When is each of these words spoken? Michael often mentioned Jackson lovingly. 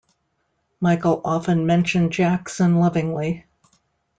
Michael 0.79 1.21
often 1.23 1.67
mentioned 1.67 2.11
Jackson 2.11 2.77
lovingly. 2.79 3.45